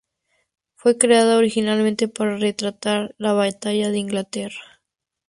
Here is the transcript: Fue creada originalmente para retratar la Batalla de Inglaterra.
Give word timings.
Fue 0.73 0.97
creada 0.97 1.37
originalmente 1.37 2.07
para 2.07 2.35
retratar 2.35 3.13
la 3.19 3.33
Batalla 3.33 3.91
de 3.91 3.99
Inglaterra. 3.99 4.81